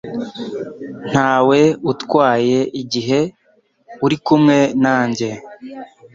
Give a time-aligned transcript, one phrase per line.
[1.09, 1.59] Ntawe
[1.91, 3.19] utwaye igihe
[4.05, 5.29] uri kumwe nanjye.